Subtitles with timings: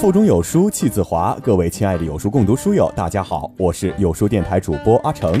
[0.00, 5.38] 腹中有书气自华，各位亲爱的有书共读书友，大家好，我是有书电台主播阿成。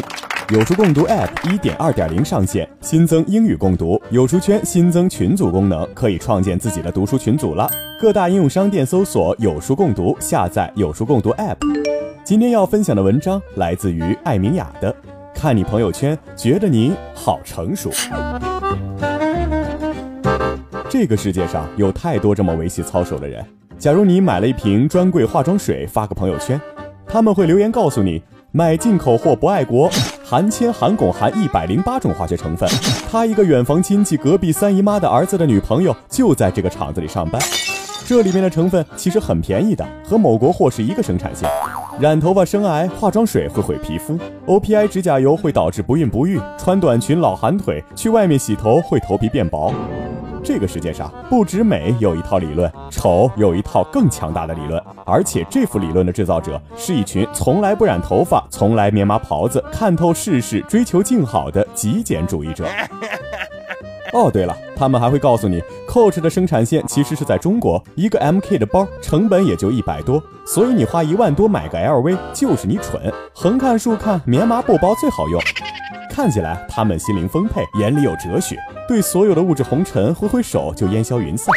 [0.50, 7.70] 有书共读 App 一点二点零上线，新增英语共读，有书圈新增群组功能，可以创建自己的读书群组了。
[7.98, 11.56] 各大应用商店搜索“有书共读”，下载有书共读 App。
[12.22, 14.94] 今天要分享的文章来自于艾明雅的，
[15.34, 17.90] 看你朋友圈，觉得你好成熟。
[20.90, 23.42] 这个世界上有太多这么维系操守的人。
[23.80, 26.60] 假如你买了一瓶专柜化妆水，发个朋友圈，
[27.06, 29.90] 他们会留言告诉你，买进口货不爱国，
[30.22, 32.68] 含铅、含汞、含一百零八种化学成分。
[33.10, 37.40] 他一个远房亲戚隔壁三姨妈的儿子的女朋友就在这个厂子里上班。
[38.06, 41.48] 这里面的成分其实很便宜的，和某国货是一个生产线。
[41.98, 49.72] 染头发生癌，化妆水会毁皮肤，OPI 指甲油会导致不孕不育，穿短裙老寒腿，去外面洗头会头皮变薄。
[50.42, 62.66] 这个世界上不止美有一套理论，丑有一套更强大的理论，而且这副理论的制造者是一群从来不染头发、从来棉麻袍子、看透世事、追求静好的极简主义者。
[64.12, 73.12] 哦，对了，他们还会告诉你，Coach 的生产线其实是在中国，一个 MK 的包成本也就一百多，所以你花一万多买个 LV 就是你蠢。
[73.34, 75.38] 横看竖看，棉麻布包最好用。
[76.10, 78.56] 看起来他们心灵丰沛，眼里有哲学。
[78.88, 81.54] 对所有的物质红尘挥挥手就烟消云散，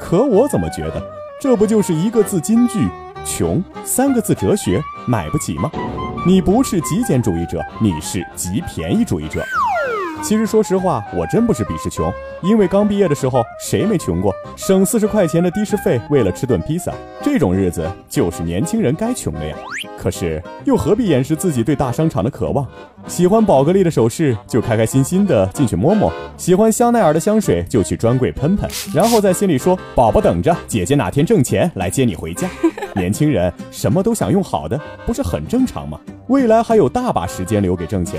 [0.00, 1.00] 可我怎么觉得
[1.40, 2.88] 这不就是一个字金句
[3.24, 5.70] 穷，三个字哲学买不起吗？
[6.26, 9.44] 你不是极简主义者，你是极便宜主义者。
[10.24, 12.10] 其实说实话，我真不是鄙视穷。
[12.42, 14.34] 因为刚毕业的时候，谁没穷过？
[14.56, 16.90] 省四十块钱的的士费，为了吃顿披萨，
[17.22, 19.54] 这种日子就是年轻人该穷的呀。
[19.98, 22.66] 可是又何必掩饰自己对大商场的渴望？
[23.06, 32.48] 喜欢宝格丽的首饰，就开开心心的进去摸摸；喜欢香奈儿的香水，就去专柜喷喷，然后在心里说：“宝宝等着，姐姐哪天挣钱来接你回家。
[32.96, 36.00] ”年轻人什么都想用好的，不是很正常吗？
[36.28, 38.18] 未来还有大把时间留给挣钱。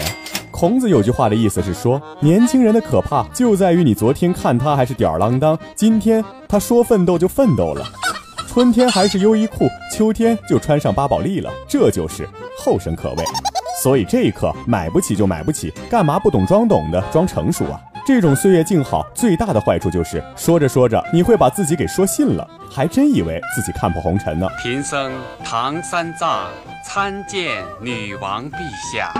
[0.58, 7.86] 孔子有句话的意思是说，年轻人的可怕就在于你昨天看他还是吊儿郎当，今天他说奋斗就奋斗了。
[8.48, 12.26] 春天还是优衣库，秋天就穿上巴宝莉了，这就是
[12.58, 13.24] 后生可畏。
[13.84, 17.78] 所以这一刻买不起就买不起，干嘛不懂装懂的装成熟啊？
[18.06, 24.48] 这种岁月静好最大的坏处就是说着说着你会把自己给说信了，还真以为自己看破红尘呢。
[24.62, 25.12] 贫僧
[25.44, 26.48] 唐三藏
[26.86, 28.58] 参见女王陛
[28.94, 29.12] 下。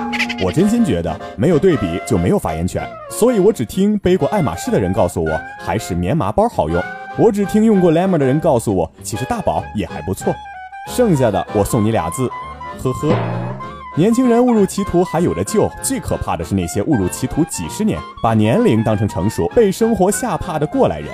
[0.44, 6.80] 我真心觉得没有对比就没有发言权，所以我只听背过爱马仕的人告诉我还是棉麻包好用。
[7.18, 10.32] 我只听用过 l a m e r 的人告诉我，其实大宝也还不错。
[10.88, 12.30] 剩下的我送你俩字，
[12.84, 13.45] 呵呵。
[13.96, 21.10] 年轻人误入歧途还有的救，最可怕的是那些误入歧途几十年，把年龄当成成熟，被生活吓怕的过来人。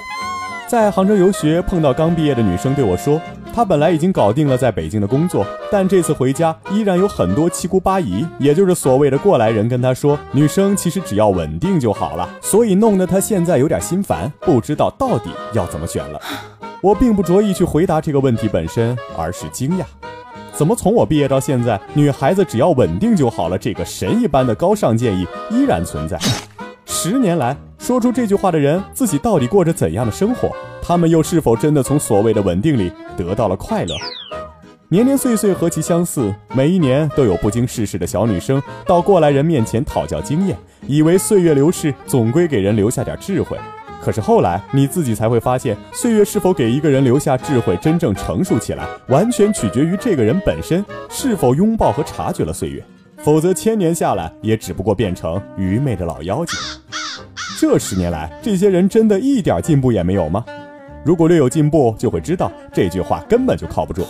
[0.68, 3.22] 在杭州游学碰到刚毕业的女生对我说。
[3.53, 16.22] 她本来已经搞定了在北京的工作，但这次回家依然有很多七姑八姨，也就是所谓的过来人，跟她说女生其实只要稳定就好了，所以弄得她现在有点心烦，不知道到底要怎么选了。
[16.81, 19.84] 我并不着意去回答这个问题本身，而是惊讶，
[20.53, 26.19] 怎么从我毕业到现在，女孩子只要稳定就好了这个神一般的高尚建议依然存在。
[26.85, 30.51] 十年来，说出这句话的人自己到底过着怎样的生活？
[30.81, 33.95] 他们又是否真的从所谓的稳定里得到了快乐？
[34.89, 43.57] 年年岁岁何其相似，每一年都有不经世事的小女生到过来人面前讨教经验，以为岁月流逝总归给人留下点智慧。
[44.01, 52.84] 可是后来你自己才会发现，岁月是否给一个人留下智慧，真正成熟起来，完全取决于这个人本身是否拥抱和察觉了岁月，
[53.17, 56.57] 否则千年下来也只不过变成愚昧的老妖精。
[57.59, 60.44] 这十年来，这些人真的一点进步也没有吗？
[61.03, 64.03] 如果略有进步，就会知道这句话根本就靠不住。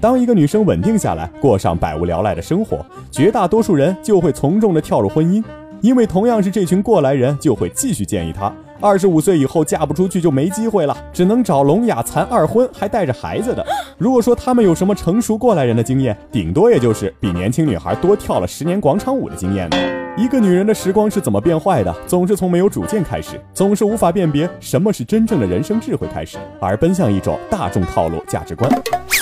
[0.00, 5.44] 当一个女生稳定下来，过上百无聊赖的生活，绝大多数人就会从众的跳入婚姻，
[5.82, 8.50] 因为同样是这群过来人，就会继续建议她：
[8.80, 13.64] 二十五岁以后嫁不出去就没机会了，只能找聋哑残二婚还带着孩子的。
[13.98, 19.76] 如果说他们有什么成熟过来人的经验，顶多也就是比年轻女孩多跳了十年广场舞的经验呢。
[20.16, 21.94] 一个女人的时光是怎么变坏的？
[22.06, 28.70] 总是从没有主见开始，总是无法辨别什么是真正的人生智慧开始，而奔向一种大众套路价值观。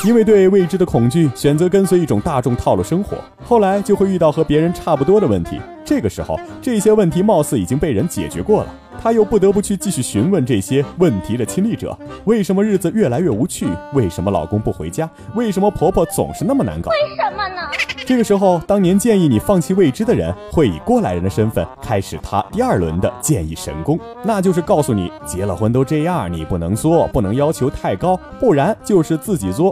[0.05, 5.58] 因为对未知的恐惧，选择跟随一种大众套路生活，后来就会遇到和别人差不多的问题。
[5.84, 8.75] 这个时候，这些问题貌似已经被人解决过了，
[9.05, 13.69] 他又不得不去继续询问这些问题的亲历者：为什么日子越来越无趣？
[13.93, 15.06] 为什么老公不回家？
[15.35, 16.91] 为什么婆婆总是那么难搞？
[16.91, 17.69] 为什么呢？
[18.06, 29.71] 这个时候，当年建议你放弃未知的人，会以过来人的身份开始他第二轮的建议神功，那就是告诉你，结了婚都这样，你不能作，不能要求太高，不然就是自己作。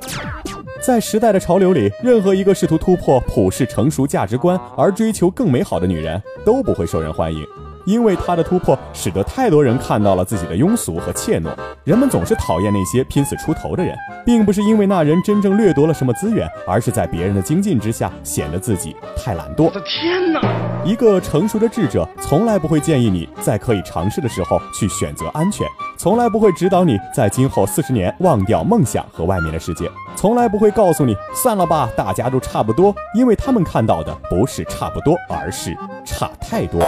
[0.82, 7.42] 在时代的潮流里，任何一个试图突破普世成熟价值观而追求更美好的女人，都不会受人欢迎。
[7.84, 11.50] 因为他的突破，使得太多人看到了自己的庸俗和怯懦。
[11.84, 19.64] 人们总是讨厌那些拼死出头的人，并不是因为那人真正掠夺了什么资源，而是在别人的精进之下，显得自己太懒惰。
[19.64, 20.40] 我的天哪！
[20.84, 36.80] 一个成熟的智者，从来不会建议你在可以尝试的时候去选择安全，从来不会指导你在今后四十年忘掉梦想和外面的世界，从来不会告诉你算了吧，大家都差不多，因为他们看到的不是差不多，而是差太多。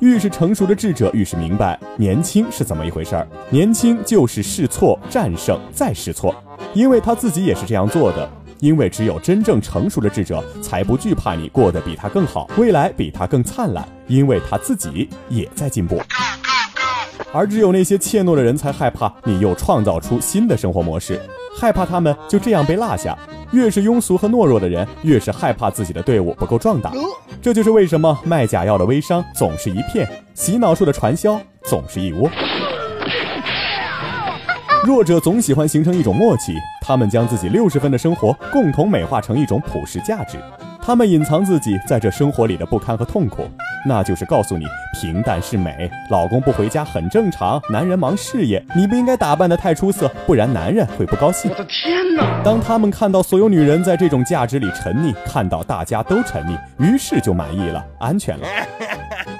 [0.00, 3.26] 越是成熟的智者，越是明白年轻是怎么一回事儿。
[3.50, 6.34] 年轻就是试错、战胜、再试错，
[6.72, 8.28] 因为他自己也是这样做的。
[8.60, 16.00] 因为只有真正成熟的智者，才不惧怕你过得比他更好，未来比他更灿烂，因为他自己也在进步。
[17.32, 21.20] 而只有那些怯懦的人，才害怕你又创造出新的生活模式，
[21.58, 23.18] 害怕他们就这样被落下。
[23.50, 26.92] 越是庸俗和懦弱的人，越是害怕自己的队伍不够壮大。
[27.40, 32.30] 这就是为什么卖假药的微商总是一片，洗脑术的传销总是一窝。
[34.84, 40.38] 弱者总喜欢形成一种默契，他们将自己六十分的生活共同美化成一种普世价值。
[40.80, 43.42] 他们隐藏自己在这生活里的不堪和痛苦，
[43.86, 44.64] 那就是告诉你
[45.00, 51.50] 平淡是美，老公不回家很正常，男人忙事业，你不应该打扮得太出色，不然男人会不高兴。
[51.50, 52.42] 我的天哪！
[52.42, 58.46] 当他们看到所有女人在这种价值里沉溺，看到大家都沉溺，于是就满意了，安全了。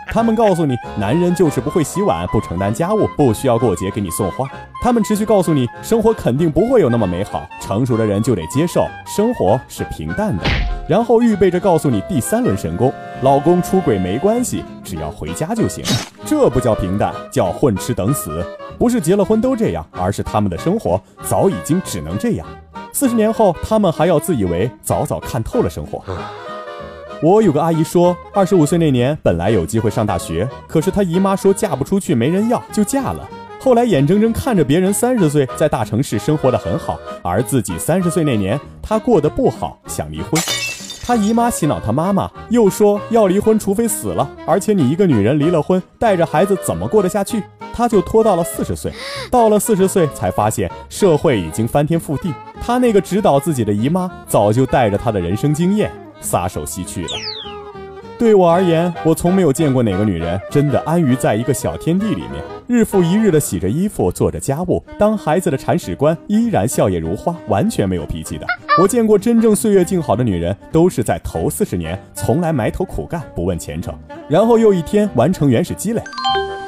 [0.13, 4.49] 他们告诉你，男人就是不会洗碗，不承担家务，不需要过节给你送花。
[4.83, 7.47] 他们持续告诉你，生活肯定不会有那么美好。
[7.61, 10.43] 成熟的人就得接受，生活是平淡的。
[10.89, 15.85] 然后预备着告诉你第三轮神功：老公出轨没关系，只要回家就行。
[16.25, 18.45] 这不叫平淡，叫混吃等死。
[18.79, 22.47] 不是结了婚都这样，而是他们的生活早已经只能这样。
[22.93, 26.03] 四十年后，他们还要自以为早早看透了生活。
[27.21, 33.29] 我有个阿姨说，二十五岁那年本来有机会上大学，可是她姨妈说嫁不出去，没人要，就嫁了。
[33.59, 40.41] 后来眼睁睁看着别人三十岁在大城市生活的很好，而自己三十岁那年她过得不好，想离婚。
[41.05, 44.31] 她姨妈洗脑她妈妈，又说要离婚，除非死了。
[44.47, 47.43] 而且你一个女人离了婚，带着孩子怎么过得下去？
[47.73, 48.93] 她就拖到了四十岁，
[49.29, 52.33] 到了四十岁才发现社会已经翻天覆地。
[52.61, 55.91] 她那个指导自己的姨妈早就带着她的人生经验。
[56.21, 57.11] 撒手西去了。
[58.19, 68.45] 对我而言，我从没有见过哪个女人真的安于在一个小天地里面，日复一日的洗着衣服、做着家务、当孩子的铲屎官，依然笑靥如花，完全没有脾气的。
[68.81, 73.97] 我见过真正岁月静好的女人，都是在头四十年从来埋头苦干，不问前程，
[74.29, 76.03] 然后又一天完成原始积累，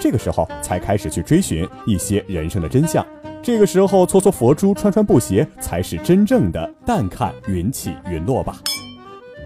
[0.00, 3.04] 这个时候才开始去追寻一些人生的真相。
[3.42, 8.54] 这个时候搓搓佛珠、穿穿布鞋，才是真正的淡看云起云落吧。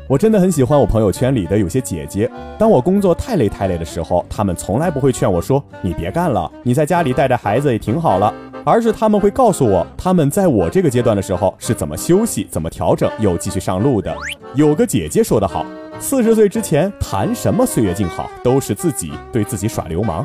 [0.06, 2.30] 我真的很喜欢我朋友圈里的有些姐姐。
[2.58, 8.32] 当我工作太累太累的时候，她们从来不会劝我说：“你别干了，你在家里带着孩子也挺好了。”
[8.66, 14.14] 而是她们会告诉我，她们在我这个阶段的时候是怎么休息、怎么调整，又继续上路的。
[14.54, 15.64] 有个姐姐说得好
[15.98, 20.22] ：“四十岁之前谈什么岁月静好，都是自己对自己耍流氓。”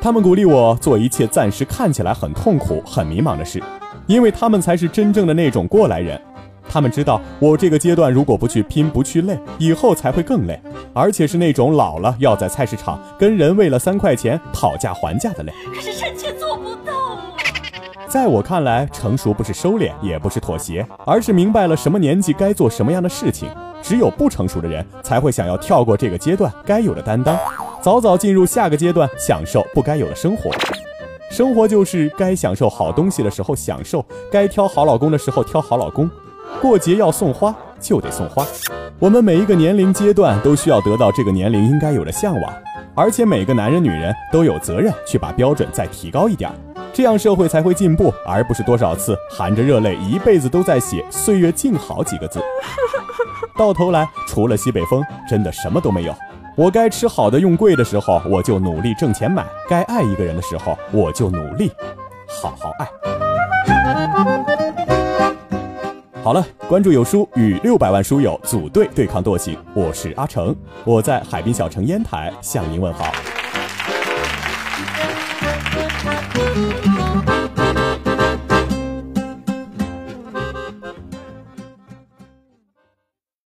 [0.00, 3.60] 她们鼓励我做一切暂时看起来很痛苦、很迷茫的事，
[4.06, 6.20] 因为她们才是真正的那种过来人。
[6.68, 10.60] 他们知道，我这个阶段如果不去拼、不去累，以后才会更累，
[10.92, 15.52] 而且是那种老了要在菜市场跟人为了三块钱讨价还价的累。
[15.74, 17.22] 可是臣妾做不到啊！
[18.08, 23.48] 在我看来，成熟不是收敛，也不是妥协，而是明白了什么年纪该做什么样的事情。
[23.82, 27.38] 只有不成熟的人才会想要跳过这个阶段该有的担当，
[27.80, 30.50] 早早进入下个阶段，享受不该有的生活。
[31.30, 36.08] 生活就是该享受好东西的时候享受，该挑好老公的时候挑好老公。
[36.60, 38.44] 过节要送花就得送花，
[38.98, 42.52] 我们每一个年龄阶段都需要得到这个年龄应该有的向往，
[42.94, 46.50] 而且每个男人女人都有责任去把标准再提高一点，
[46.92, 52.40] 这样社会才会进步，而不是多少次含着热泪一辈子都在写“岁月静好”几个字，
[53.56, 56.14] 到头来除了西北风，真的什么都没有。
[56.56, 61.70] 我该吃好的用贵的时候，我就努力挣钱买；该爱一个人的时候，我就努力
[62.26, 64.35] 好好爱。
[66.26, 69.56] 好了，关注有书，与六百万书友组队对抗惰性。
[69.72, 70.52] 我是阿成，
[70.84, 73.12] 我在海滨小城烟台向您问好。